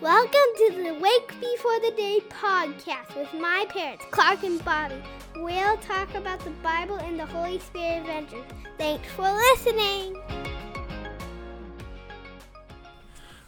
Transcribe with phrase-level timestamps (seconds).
[0.00, 5.02] Welcome to the Wake Before the Day podcast with my parents, Clark and Bobbie.
[5.36, 8.46] We'll talk about the Bible and the Holy Spirit adventures.
[8.78, 10.16] Thanks for listening.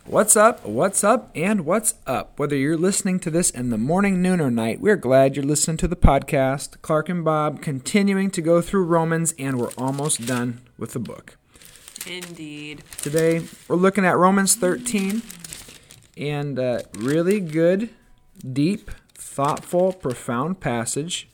[0.05, 0.67] What's up?
[0.67, 1.31] What's up?
[1.35, 2.39] And what's up?
[2.39, 5.79] Whether you're listening to this in the morning, noon, or night, we're glad you're listening
[5.79, 6.83] to the podcast.
[6.83, 11.39] Clark and Bob continuing to go through Romans, and we're almost done with the book.
[12.07, 12.83] Indeed.
[12.99, 15.23] Today, we're looking at Romans 13
[16.17, 17.91] and uh, really good,
[18.53, 21.29] deep, thoughtful, profound passage.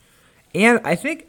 [0.55, 1.29] And I think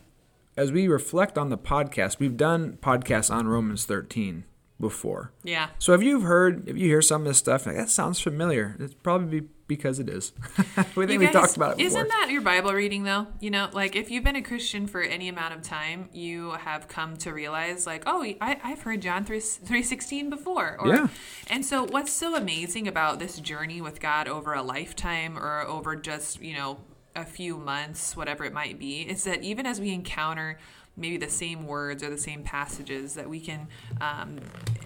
[0.58, 4.44] as we reflect on the podcast, we've done podcasts on Romans 13
[4.80, 5.32] before.
[5.44, 5.70] Yeah.
[5.78, 8.76] So if you've heard, if you hear some of this stuff, like, that sounds familiar.
[8.80, 10.34] It's probably because it is.
[10.96, 11.88] we think we talked about it before.
[11.88, 13.28] Isn't that your Bible reading though?
[13.40, 16.90] You know, like if you've been a Christian for any amount of time, you have
[16.90, 20.76] come to realize like, oh, I, I've heard John 3, 3.16 before.
[20.80, 21.08] Or, Yeah.
[21.48, 25.96] And so what's so amazing about this journey with God over a lifetime or over
[25.96, 26.80] just, you know,
[27.16, 30.58] a few months, whatever it might be, is that even as we encounter
[31.00, 33.68] maybe the same words or the same passages that we can
[34.02, 34.38] um,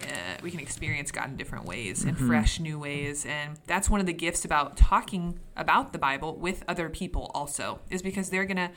[0.02, 3.26] uh, we can experience God in different ways in fresh new ways.
[3.26, 7.80] And that's one of the gifts about talking about the Bible with other people also
[7.90, 8.70] is because they're gonna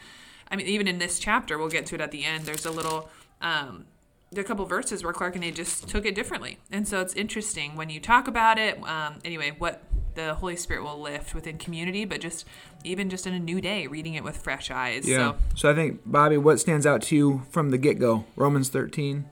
[0.50, 2.72] I mean even in this chapter we'll get to it at the end there's a
[2.72, 3.10] little
[3.42, 3.86] um,
[4.32, 7.00] there are a couple verses where Clark and they just took it differently and so
[7.02, 9.84] it's interesting when you talk about it um, anyway what
[10.16, 12.44] the Holy Spirit will lift within community but just
[12.84, 15.34] even just in a new day reading it with fresh eyes Yeah.
[15.34, 18.26] so So I think, Bobbie, what stands out to you from the get go?
[18.36, 19.26] Romans 13.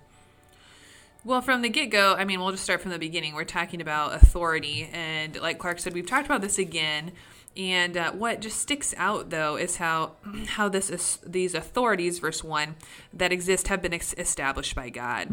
[1.25, 3.33] Well, from the get go, I mean, we'll just start from the beginning.
[3.33, 4.87] We're talking about authority.
[4.93, 7.13] And like Clark said, we've talked about this again.
[7.57, 10.17] And uh, what just sticks out, though, is how
[10.49, 12.75] how this is, these authorities, verse one,
[13.11, 15.29] that exist have been ex- established by God.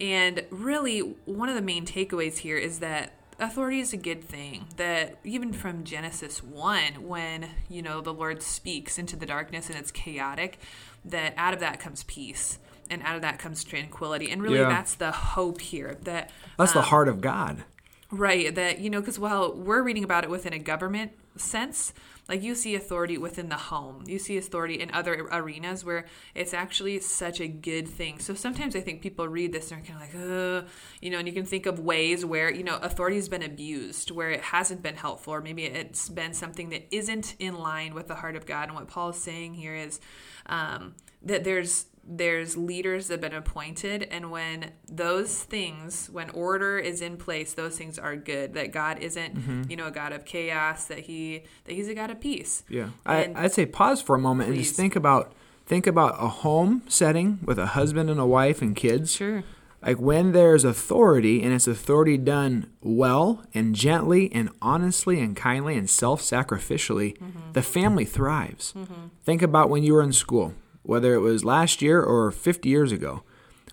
[0.00, 4.66] And really, one of the main takeaways here is that authority is a good thing.
[4.76, 9.78] That even from Genesis one, when you know the Lord speaks into the darkness and
[9.78, 10.58] it's chaotic,
[11.04, 12.58] that out of that comes peace,
[12.90, 14.30] and out of that comes tranquility.
[14.30, 14.68] And really, Yeah.
[14.68, 15.96] that's the hope here.
[16.02, 17.64] That That's the um, heart of God.
[18.10, 21.92] Right, that you know, because while we're reading about it within a government sense,
[22.26, 26.54] like you see authority within the home, you see authority in other arenas where it's
[26.54, 28.18] actually such a good thing.
[28.18, 30.30] So sometimes I think people read this and they're kind of like,
[30.64, 30.68] Ugh,
[31.02, 34.10] you know, and you can think of ways where you know authority has been abused,
[34.10, 38.08] where it hasn't been helpful, or maybe it's been something that isn't in line with
[38.08, 38.68] the heart of God.
[38.68, 40.00] And what Paul is saying here is
[40.48, 44.02] um, that there's there's leaders that have been appointed.
[44.10, 48.54] And when those things when order is in place those things are good.
[48.54, 52.10] That god isn't you know a god of chaos that he that he's a god
[52.10, 52.62] of peace.
[52.68, 55.32] Yeah, I, And- I'd say pause for a moment and just think about
[55.66, 59.12] think about a home setting with a husband and a wife and kids.
[59.12, 59.44] sure
[59.80, 65.76] Like when there's authority and it's authority done well and gently and honestly and kindly
[65.76, 67.52] and self-sacrificially, mm-hmm.
[67.52, 68.72] the family thrives.
[68.76, 69.06] Mm-hmm.
[69.24, 72.90] Think about when you were in school, whether it was last year or 50 years
[72.90, 73.22] ago.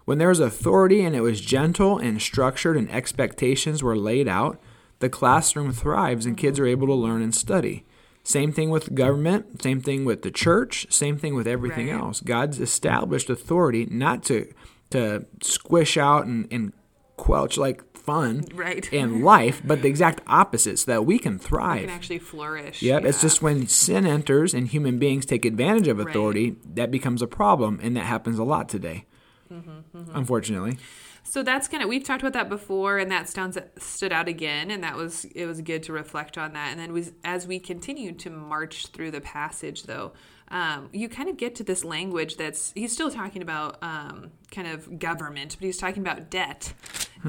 [0.06, 4.60] When there was authority and it was gentle and structured and expectations were laid out,
[5.00, 7.84] the classroom thrives and kids are able to learn and study.
[8.24, 12.00] Same thing with government, same thing with the church, same thing with everything Right.
[12.00, 12.22] else.
[12.22, 14.48] God's established authority not to
[14.92, 16.74] to squish out and, and
[17.18, 18.92] quelch like fun Right.
[18.94, 21.82] and life, but the exact opposite, so that we can thrive.
[21.82, 25.98] can actually flourish Yep, it's just when sin enters and human beings take advantage of
[25.98, 26.10] Right.
[26.10, 29.06] authority that becomes a problem, and that happens a lot today.
[29.52, 30.78] Mm-hmm, Unfortunately,
[31.24, 34.70] So that's kind of we've talked about that before, and that stands stood out again,
[34.70, 36.70] and that was it was good to reflect on that.
[36.72, 40.14] And then was as we continue to march through the passage, though,
[40.50, 44.68] um, you kind of get to this language that's he's still talking about um, kind
[44.68, 46.74] of government, but he's talking about debt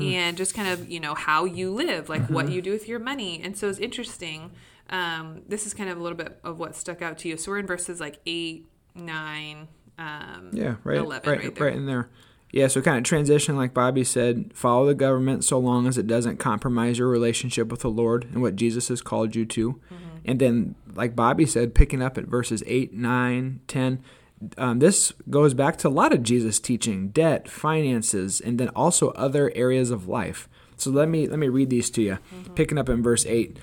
[0.00, 2.98] and just kind of you know how you live, like what you do with your
[2.98, 3.40] money.
[3.42, 4.52] And so it's interesting.
[4.90, 7.36] Um, this is kind of a little bit of what stuck out to you.
[7.36, 11.86] So we're in verses like eight, nine, um, yeah, right, 11 right, right right, in
[11.86, 12.08] there.
[12.52, 16.06] Yeah, so kind of transition, like Bobbie said, follow the government so long as it
[16.06, 19.72] doesn't compromise your relationship with the Lord and what Jesus has called you to.
[19.72, 20.05] Mm-hmm.
[20.24, 24.02] And then, like Bobbie said, picking up at verses 8, 9, 10,
[24.58, 29.10] um, this goes back to a lot of Jesus' teaching, debt, finances, and then also
[29.10, 30.48] other areas of life.
[30.76, 32.18] So let me let me read these to you.
[32.54, 33.58] Picking up in verse 8.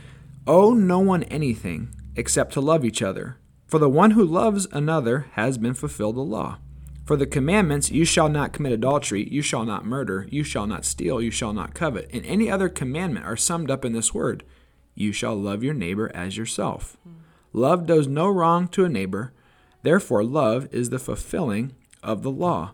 [0.48, 3.38] Owe no one anything except to love each other.
[3.68, 6.58] For the one who loves another has been fulfilled the law.
[7.06, 10.86] For the commandments, you shall not commit adultery, you shall not murder, you shall not
[10.86, 14.44] steal, you shall not covet, and any other commandment are summed up in this word
[14.96, 16.98] you shall love your neighbor as yourself.
[17.52, 19.32] Love does no wrong to a neighbor,
[19.84, 22.74] therefore, love is the fulfilling of the law.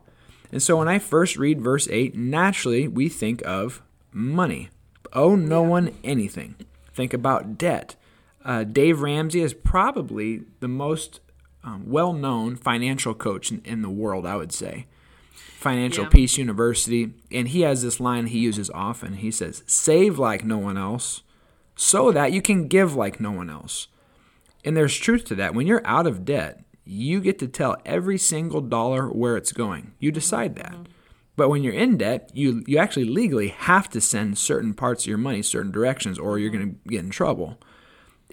[0.52, 3.82] And so, when I first read verse 8, naturally we think of
[4.12, 4.70] money.
[5.14, 6.56] Owe no one anything.
[6.94, 7.96] Think about debt.
[8.44, 11.20] Uh, Dave Ramsey is probably the most
[11.64, 14.86] um, well known financial coach in, in, the world, I would say.
[15.34, 16.10] Financial yeah.
[16.10, 17.14] Peace University.
[17.32, 19.16] And he has this line he uses often.
[19.16, 21.24] He says, Save like no one else,
[21.82, 23.88] so that you can give like no one else.
[24.66, 25.56] And there's truth to that.
[25.56, 29.94] When you're out of debt, you get to tell every single dollar where it's going.
[29.98, 30.74] You decide that.
[30.74, 30.84] Mm-hmm.
[31.38, 35.08] But when you're in debt, you you actually legally have to send certain parts of
[35.08, 37.58] your money certain directions, or you're going to get in trouble.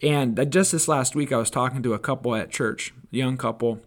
[0.03, 3.81] And just this last week, I was talking to a couple at church, young couple,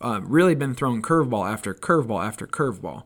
[0.00, 3.02] uh, really been thrown curveball after curveball after curveball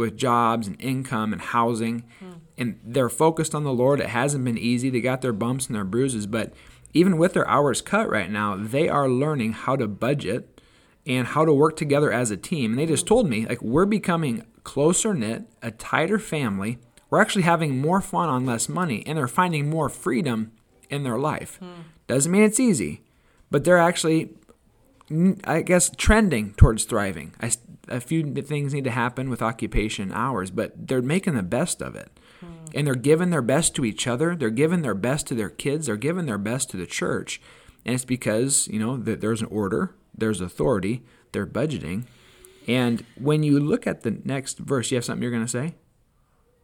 [0.00, 2.04] with jobs and income and housing.
[2.22, 2.40] Mm.
[2.58, 4.00] And they're focused on the Lord.
[4.00, 4.90] It hasn't been easy.
[4.90, 6.52] They got their bumps and their bruises, but
[6.92, 10.60] even with their hours cut right now, they are learning how to budget
[11.06, 12.72] and how to work together as a team.
[12.72, 16.78] And they just told me, like, we're becoming closer knit, a tighter family.
[17.08, 20.52] We're actually having more fun on less money, and they're finding more freedom
[20.90, 21.58] in their life.
[22.06, 23.02] Doesn't mean it's easy,
[23.50, 24.30] but they're actually,
[25.44, 27.34] I guess, trending towards thriving.
[27.40, 27.52] I,
[27.90, 31.94] a few things need to happen with occupation hours, but they're making the best of
[31.94, 32.10] it.
[32.40, 32.46] Hmm.
[32.74, 34.34] And they're giving their best to each other.
[34.36, 35.86] They're giving their best to their kids.
[35.86, 37.40] They're giving their best to the church.
[37.84, 41.02] And it's because, you know, that there's an order, there's authority,
[41.32, 42.04] they're budgeting.
[42.68, 45.74] And when you look at the next verse, you have something you're going to say?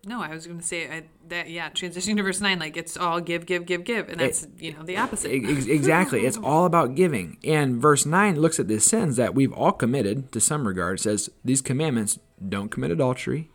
[0.06, 1.50] No, I was going to say I, that.
[1.50, 4.50] Yeah, transitioning to verse nine, like it's all give, give, give, give, and that's it,
[4.58, 5.32] you know the opposite.
[5.32, 7.38] exactly, it's all about giving.
[7.42, 11.00] And verse nine looks at the sins that we've all committed to some regard.
[11.00, 13.50] It says these commandments: don't commit adultery,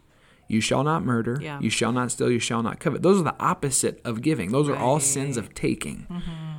[0.49, 1.59] you shall not murder, yeah.
[1.61, 3.01] you shall not steal, you shall not covet.
[3.01, 4.51] Those are the opposite of giving.
[4.51, 4.77] Those right.
[4.77, 6.05] are all sins of taking.
[6.09, 6.50] Mm-hmm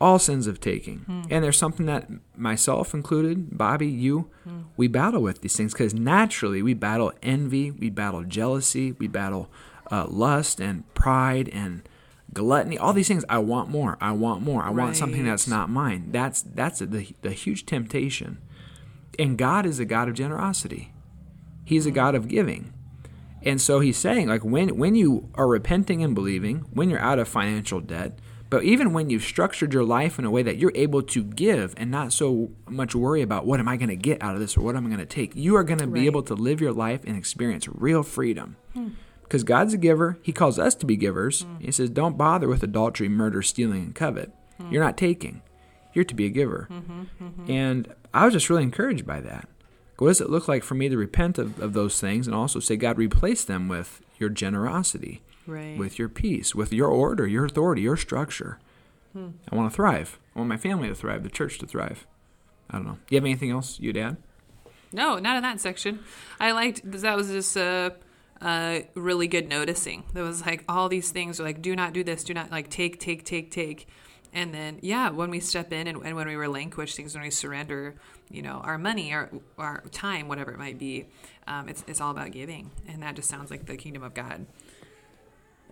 [0.00, 1.00] all sins of taking.
[1.00, 1.22] Hmm.
[1.30, 4.62] And there's something that myself included, Bobbie, you, hmm.
[4.76, 9.50] we battle with these things because naturally we battle envy, we battle jealousy, we battle
[9.90, 11.88] uh, lust and pride and
[12.32, 12.78] gluttony.
[12.78, 13.24] All these things.
[13.28, 13.98] I want more.
[14.00, 14.62] I want more.
[14.62, 14.84] I right.
[14.84, 16.10] want something that's not mine.
[16.12, 18.38] That's that's the the huge temptation.
[19.18, 20.92] And God is a God of generosity.
[21.64, 21.96] He's a hmm.
[21.96, 22.72] God of giving.
[23.42, 27.18] And so he's saying like when when you are repenting and believing, when you're out
[27.18, 28.18] of financial debt,
[28.50, 31.72] but even when you've structured your life in a way that you're able to give
[31.76, 34.56] and not so much worry about what am I going to get out of this
[34.56, 36.60] or what am I going to take, you are going to be able to live
[36.60, 38.56] your life and experience real freedom.
[38.74, 38.88] Hmm.
[39.22, 40.18] Because God's a giver.
[40.22, 41.42] He calls us to be givers.
[41.42, 41.58] Hmm.
[41.60, 44.32] He says, don't bother with adultery, murder, stealing, and covet.
[44.56, 44.72] Hmm.
[44.72, 45.42] You're not taking,
[45.94, 46.66] you're to be a giver.
[46.70, 47.50] Mm-hmm, mm-hmm.
[47.50, 49.48] And I was just really encouraged by that.
[49.98, 52.58] What does it look like for me to repent of, of those things and also
[52.58, 55.22] say, God, replace them with your generosity?
[55.46, 55.78] Right.
[55.78, 58.58] with your peace, with your order, your authority, your structure.
[59.12, 59.30] Hmm.
[59.50, 60.18] I want to thrive.
[60.34, 62.06] I want my family to thrive, the church to thrive.
[62.68, 62.98] I don't know.
[63.08, 64.16] You have anything else you'd add?
[64.92, 66.00] No, not in that section.
[66.38, 67.94] I liked that was just a,
[68.42, 70.04] a really good noticing.
[70.12, 72.70] There was like all these things are like do not do this, do not like
[72.70, 73.88] take, take, take, take.
[74.32, 77.30] And then yeah, when we step in and, and when we relinquish things, when we
[77.30, 77.96] surrender,
[78.30, 81.06] you know, our money, our our time, whatever it might be,
[81.46, 84.46] um, it's it's all about giving, and that just sounds like the kingdom of God.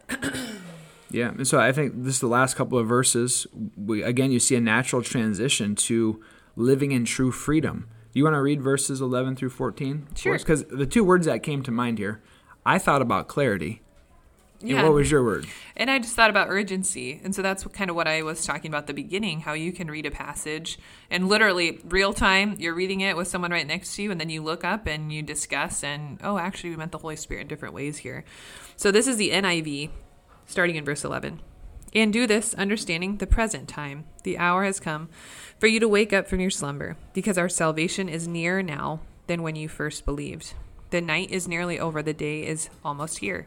[1.10, 3.46] yeah, and so I think this is the last couple of verses.
[3.76, 6.22] We, again, you see a natural transition to
[6.56, 7.88] living in true freedom.
[8.12, 10.08] You want to read verses 11 through 14?
[10.14, 10.38] Sure.
[10.38, 12.22] Because the two words that came to mind here,
[12.66, 13.82] I thought about clarity.
[14.60, 14.78] Yeah.
[14.78, 15.46] And what was your word?
[15.76, 17.20] And I just thought about urgency.
[17.22, 19.72] And so that's kind of what I was talking about at the beginning how you
[19.72, 20.78] can read a passage
[21.10, 24.30] and literally real time, you're reading it with someone right next to you, and then
[24.30, 27.48] you look up and you discuss, and oh, actually, we meant the Holy Spirit in
[27.48, 28.24] different ways here.
[28.76, 29.90] So this is the NIV,
[30.46, 31.40] starting in verse 11.
[31.94, 34.04] And do this, understanding the present time.
[34.24, 35.08] The hour has come
[35.58, 39.42] for you to wake up from your slumber, because our salvation is nearer now than
[39.42, 40.54] when you first believed.
[40.90, 43.46] The night is nearly over, the day is almost here.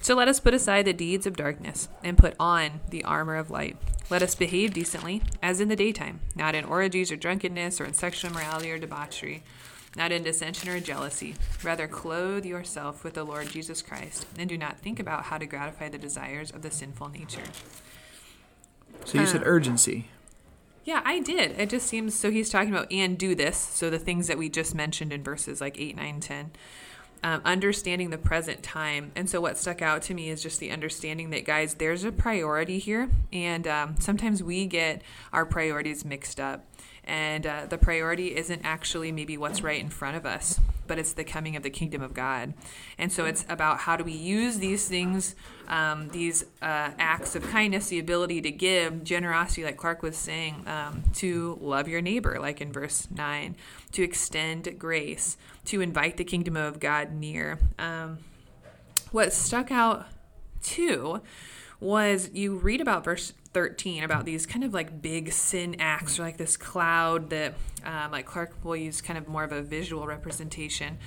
[0.00, 3.50] So let us put aside the deeds of darkness and put on the armor of
[3.50, 3.76] light.
[4.10, 7.94] Let us behave decently, as in the daytime, not in orgies or drunkenness or in
[7.94, 9.42] sexual immorality or debauchery
[9.96, 11.34] not in dissension or jealousy.
[11.62, 15.46] Rather, clothe yourself with the Lord Jesus Christ, and do not think about how to
[15.46, 17.44] gratify the desires of the sinful nature.
[19.04, 20.08] So you said um, urgency.
[20.84, 21.58] Yeah, I did.
[21.58, 23.56] It just seems so he's talking about and do this.
[23.56, 26.50] So the things that we just mentioned in verses like 8, 9, 10.
[27.24, 29.10] Um, understanding the present time.
[29.16, 32.12] And so, what stuck out to me is just the understanding that, guys, there's a
[32.12, 33.08] priority here.
[33.32, 35.00] And um, sometimes we get
[35.32, 36.66] our priorities mixed up
[37.04, 41.12] and uh, the priority isn't actually maybe what's right in front of us but it's
[41.12, 42.54] the coming of the kingdom of god.
[42.98, 45.34] And so it's about how do we use these things
[45.68, 50.62] um, these uh, acts of kindness the ability to give generosity like clark was saying
[50.66, 53.56] um, to love your neighbor like in verse 9
[53.92, 57.58] to extend grace to invite the kingdom of god near.
[57.78, 58.18] Um,
[59.10, 60.06] what stuck out
[60.62, 61.22] too
[61.80, 66.22] was you read about verse 13 about these kind of like big sin acts or
[66.22, 70.06] like this cloud that um, like clark will use kind of more of a visual
[70.06, 70.98] representation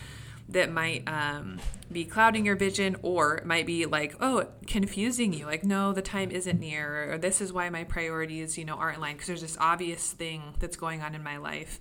[0.49, 1.59] that might um,
[1.91, 6.31] be clouding your vision or might be like oh confusing you like no the time
[6.31, 9.57] isn't near or this is why my priorities you know aren't in because there's this
[9.59, 11.79] obvious thing that's going on in my life.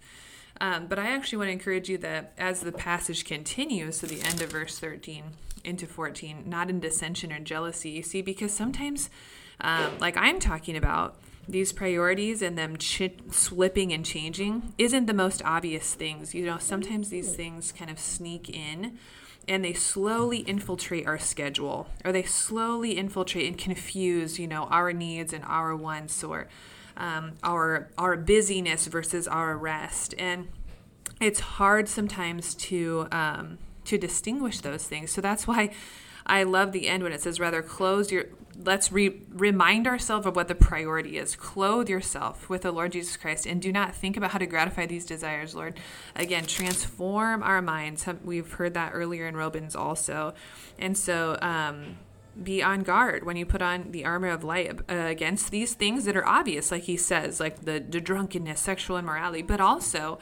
[0.58, 4.23] Um, but i actually want to encourage you that as the passage continues to the
[4.23, 5.25] end of verse 13
[5.64, 9.11] into 14 not in dissension or jealousy you see because sometimes
[9.60, 11.16] um, like i'm talking about
[11.48, 16.34] these priorities and them ch- slipping and changing isn't the most obvious things.
[16.34, 18.98] You know, sometimes these things kind of sneak in
[19.46, 24.92] and they slowly infiltrate our schedule or they slowly infiltrate and confuse, you know, our
[24.92, 26.48] needs and our wants or
[26.96, 30.14] um, our our busyness versus our rest.
[30.18, 30.48] And
[31.20, 35.12] it's hard sometimes to um, to distinguish those things.
[35.12, 35.70] So that's why
[36.26, 38.26] I love the end when it says, rather close your
[38.64, 41.37] let's re- remind ourselves of what the priority is.
[41.37, 44.87] Clothe yourself with the Lord Jesus Christ and do not think about how to gratify
[44.87, 45.78] these desires, Lord.
[46.14, 48.06] Again, transform our minds.
[48.25, 50.35] We've heard that earlier in Romans also.
[50.78, 51.99] And so, um,
[52.42, 56.04] be on guard when you put on the armor of light uh, against these things
[56.04, 60.18] that are obvious, like he says, like the, the drunkenness, sexual immorality, but also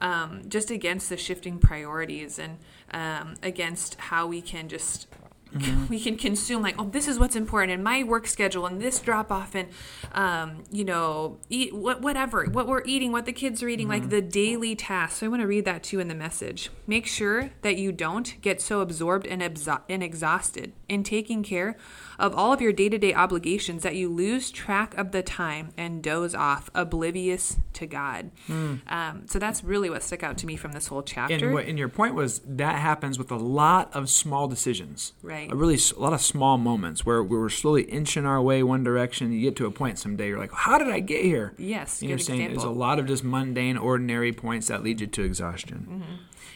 [0.00, 2.56] um, just against the shifting priorities and
[2.92, 5.08] um, against how we can just
[5.54, 5.86] Mm-hmm.
[5.86, 9.00] we can consume like oh this is what's important in my work schedule and this
[9.00, 9.70] drop off and
[10.12, 14.02] um, you know eat what whatever what we're eating what the kids are eating mm-hmm.
[14.02, 17.06] like the daily tasks so i want to read that too in the message make
[17.06, 21.76] sure that you don't get so absorbed and, abso- and exhausted in taking care
[22.18, 25.70] of all of your day to day obligations that you lose track of the time
[25.76, 28.30] and doze off, oblivious to God.
[28.48, 28.80] Mm.
[28.90, 31.46] Um, so that's really what stuck out to me from this whole chapter.
[31.46, 35.12] And, what, and your point was that happens with a lot of small decisions.
[35.22, 35.37] Right.
[35.50, 38.82] A really a lot of small moments where we were slowly inching our way one
[38.82, 39.32] direction.
[39.32, 41.54] You get to a point someday you're like, how did I get here?
[41.58, 42.02] Yes.
[42.02, 42.62] You're saying example.
[42.62, 45.86] there's a lot of just mundane, ordinary points that lead you to exhaustion.
[45.88, 46.14] Mm-hmm.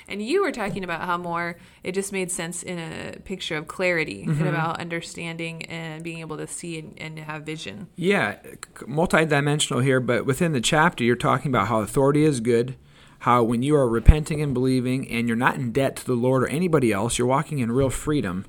[0.09, 3.69] And you were talking about how more it just made sense in a picture of
[3.69, 4.41] clarity mm-hmm.
[4.41, 7.89] and about understanding and being able to see and, and have vision.
[7.97, 8.39] Yeah,
[8.81, 12.77] multidimensional here, but within the chapter, you're talking about how authority is good
[13.23, 16.43] how when you are repenting and believing and you're not in debt to the Lord
[16.43, 18.45] or anybody else, you're walking in real freedom.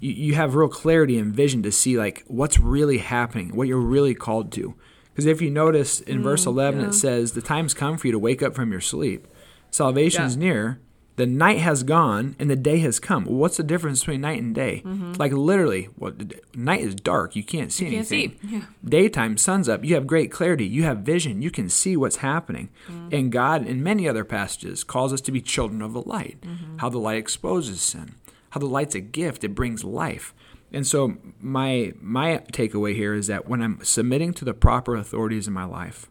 [0.00, 3.78] You, you have real clarity and vision to see like what's really happening, what you're
[3.78, 4.74] really called to.
[5.10, 6.86] Because if you notice in mm, verse 11, yeah.
[6.88, 9.26] it says, The time's come for you to wake up from your sleep.
[9.70, 10.40] Salvation's yeah.
[10.40, 10.80] near
[11.18, 13.24] the night has gone and the day has come.
[13.24, 14.82] What's the difference between night and day?
[14.84, 15.14] Mm-hmm.
[15.14, 16.12] Like literally, well,
[16.54, 17.34] night is dark.
[17.34, 18.30] You can't see you anything.
[18.30, 18.48] Can't see.
[18.48, 18.62] Yeah.
[18.84, 19.84] Daytime, sun's up.
[19.84, 20.64] You have great clarity.
[20.64, 21.42] You have vision.
[21.42, 22.70] You can see what's happening.
[22.86, 23.08] Mm-hmm.
[23.12, 26.40] And God, in many other passages, calls us to be children of the light.
[26.40, 26.78] Mm-hmm.
[26.78, 28.14] How the light exposes sin.
[28.50, 29.44] How the light's a gift.
[29.44, 30.34] It brings life.
[30.72, 35.48] And so my my takeaway here is that when I'm submitting to the proper authorities
[35.48, 36.10] in my life,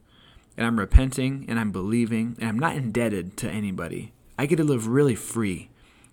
[0.56, 4.64] and I'm repenting and I'm believing and I'm not indebted to anybody I get to
[4.64, 5.70] live really free.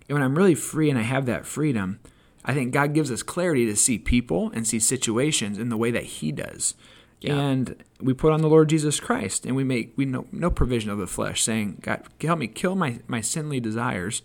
[0.07, 1.99] And when I'm really free and I have that freedom,
[2.43, 5.91] I think God gives us clarity to see people and see situations in the way
[5.91, 6.75] that He does.
[7.21, 7.35] Yeah.
[7.35, 10.91] And we put on the Lord Jesus Christ and we make we no, no provision
[10.91, 14.21] of the flesh, saying, God, help me kill my, my sinly desires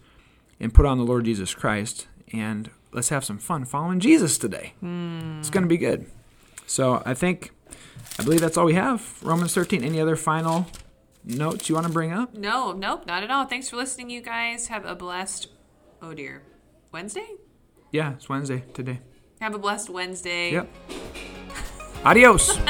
[0.60, 4.74] and put on the Lord Jesus Christ and let's have some fun following Jesus today.
[4.82, 5.40] Mm.
[5.40, 6.06] It's going to be good.
[6.66, 7.52] So I think,
[8.18, 9.18] I believe that's all we have.
[9.22, 9.82] Romans 13.
[9.82, 10.66] Any other final
[11.24, 12.34] notes you want to bring up?
[12.34, 13.46] No, nope, not at all.
[13.46, 14.68] Thanks for listening, you guys.
[14.68, 15.48] Have a blessed,
[16.00, 16.42] oh dear,
[16.92, 17.26] Wednesday?
[17.90, 19.00] Yeah, it's Wednesday today.
[19.40, 20.52] Have a blessed Wednesday.
[20.52, 20.68] Yep.
[22.04, 22.58] Adios.